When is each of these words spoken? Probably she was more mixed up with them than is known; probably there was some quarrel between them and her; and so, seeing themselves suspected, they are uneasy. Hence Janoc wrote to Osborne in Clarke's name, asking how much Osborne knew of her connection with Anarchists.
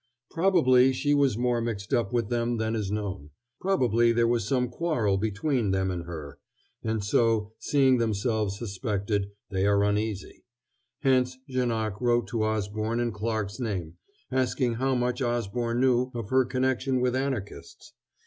Probably 0.31 0.93
she 0.93 1.13
was 1.13 1.37
more 1.37 1.61
mixed 1.61 1.93
up 1.93 2.11
with 2.11 2.29
them 2.29 2.57
than 2.57 2.75
is 2.75 2.89
known; 2.89 3.29
probably 3.59 4.11
there 4.11 4.25
was 4.27 4.47
some 4.47 4.67
quarrel 4.67 5.15
between 5.19 5.69
them 5.69 5.91
and 5.91 6.05
her; 6.05 6.39
and 6.83 7.03
so, 7.03 7.53
seeing 7.59 7.99
themselves 7.99 8.57
suspected, 8.57 9.29
they 9.51 9.67
are 9.67 9.83
uneasy. 9.83 10.43
Hence 11.01 11.37
Janoc 11.47 12.01
wrote 12.01 12.25
to 12.29 12.41
Osborne 12.43 12.99
in 12.99 13.11
Clarke's 13.11 13.59
name, 13.59 13.97
asking 14.31 14.73
how 14.81 14.95
much 14.95 15.21
Osborne 15.21 15.79
knew 15.79 16.09
of 16.15 16.29
her 16.31 16.45
connection 16.45 16.99
with 16.99 17.15
Anarchists. 17.15 17.93